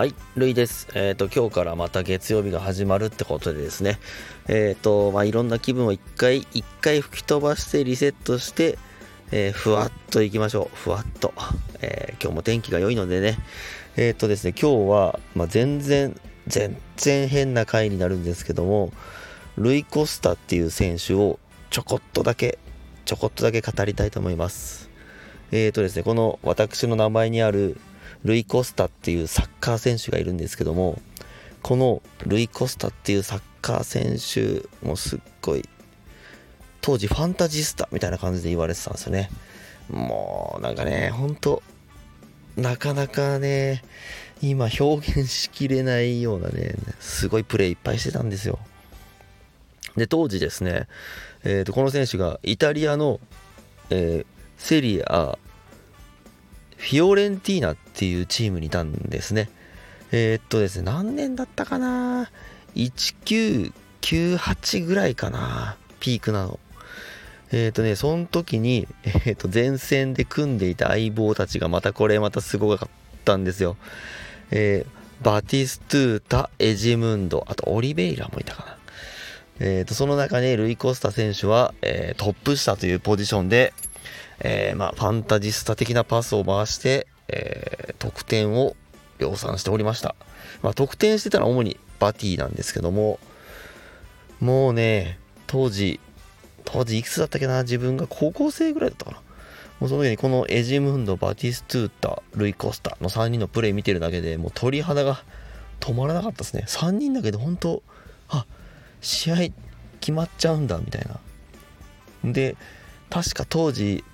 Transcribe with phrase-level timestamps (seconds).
[0.00, 0.88] はい、ルイです。
[0.94, 3.98] えっ、ー、と、今日からまた月曜日が始まるってことでですね、
[4.48, 8.78] えっ、ー、と、まあ、いろんな気分を一回、一回吹き飛ばしてリセットして、
[9.30, 10.74] えー、ふわっといきましょう。
[10.74, 11.34] ふわっと。
[11.82, 13.36] え今日も天気が良いのでね、
[13.98, 18.94] えっ、とですね、今日は、まあ、全然、全然変な回になるんですけども、
[19.58, 21.38] ルイ・コスタっていう選手を
[21.68, 22.58] ちょこっとだけ、
[23.04, 24.88] ちょこっとだけ語りたいと思います。
[25.52, 27.76] えっ、とですね、この私の名前にある
[28.24, 31.00] ルイ・コスタっていうサッカー選手がいるんですけども
[31.62, 35.68] このルイ・コスタっていうサッカー選手もすっごい
[36.80, 39.30] 当時ファンタジスタみたいな感じで言われてたんですよね。
[39.90, 41.62] もうなんかねほんと
[42.56, 43.82] なかなかね
[44.40, 48.58] 今表現しきれないようなねすごいプレーいっぱいしてたんですよ。
[49.96, 50.86] で当時ですね、
[51.42, 53.20] えー、とこの選手がイタリアの、
[53.90, 55.36] えー、セリア
[56.80, 59.50] フィオレンティーナっていうチームにいたんですね。
[60.12, 62.30] えー、っとですね、何年だったかな
[62.74, 66.58] ?1998 ぐらいかなピークなの。
[67.52, 68.88] えっ、とね、その時に、
[69.26, 72.88] えっ、と、前線で組んでいた相棒たちがまたこれまたすごかっ
[73.26, 73.76] たんですよ。
[74.50, 78.78] えー、バティストゥータ、エジムンド、あとオリベイラもいたかな。
[79.58, 83.74] えっ、と、その中にルイ・コスタ選手は、えトップ下というポジションで、
[84.40, 88.74] えー、まあ、ファンタジスタ的なパスを回して、えー、得点を
[89.18, 90.14] 量産しておりました。
[90.62, 93.18] まあ、得点してたのは主にバティなんですけども、
[94.40, 96.00] もうね、当時、
[96.64, 97.62] 当時いくつだったっけな？
[97.62, 99.22] 自分が高校生ぐらいだったかな
[99.80, 105.24] もうその時にこのエジムンド、バティストゥータ、ルイ・コスタの3人のプレー見てるだけでもう鳥肌が
[105.80, 106.64] 止まらなかったですね。
[106.66, 107.82] 3人だけで本当、
[108.28, 108.46] あ、
[109.00, 109.36] 試合
[110.00, 111.06] 決まっちゃうんだみたい
[112.24, 112.32] な。
[112.32, 112.56] で、
[113.08, 114.04] 確か当時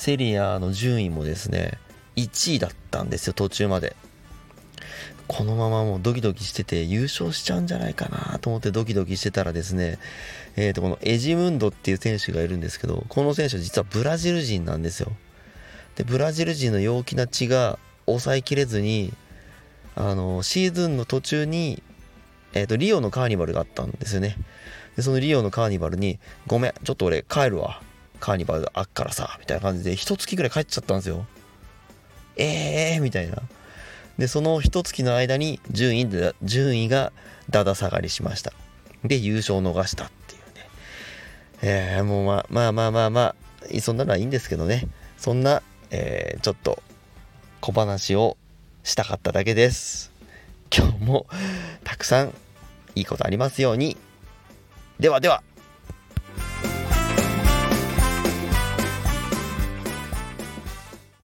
[0.00, 1.78] セリアの順位もですね
[2.16, 3.94] 1位だったんですよ途中まで。
[5.28, 9.98] このままもうドキドキしてて優勝しちゃうんじゃないかなと思ってドキドキしてたらですね
[10.56, 15.12] えー、とこのエジムンドっていう選手がいるんですけどこの選手は実はブラジル人なんですよ。
[15.96, 19.12] でブラジル人の陽気な血が抑えきれずに
[19.96, 21.82] あのシーズンの途中に、
[22.54, 24.36] えー、とリオのカーニバルがあったんですよね。
[24.96, 27.82] でそのリオのカーニバルに「ごめんちょっと俺帰るわ。
[28.20, 31.26] カーニバルあっからさ、みたいな感じで、一月ぐらい帰っちゃったんですよ。
[32.36, 33.36] えーみたいな。
[34.18, 37.12] で、その一月の間に順位で、順位が
[37.48, 38.52] だだ下がりしました。
[39.04, 40.68] で、優勝を逃したっていうね。
[41.62, 44.86] えー、もうまあまあまあまあまあ、そんなのはいいんですけどね。
[45.16, 46.82] そんな、えー、ちょっと
[47.60, 48.36] 小話を
[48.84, 50.12] したかっただけです。
[50.74, 51.26] 今日も
[51.82, 52.34] たくさん
[52.94, 53.96] いいことありますように。
[54.98, 55.42] ではでは。